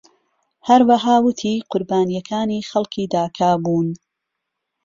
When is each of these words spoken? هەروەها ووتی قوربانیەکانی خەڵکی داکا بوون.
هەروەها 0.67 1.15
ووتی 1.23 1.55
قوربانیەکانی 1.71 2.65
خەڵکی 2.69 3.05
داکا 3.13 3.51
بوون. 3.63 3.87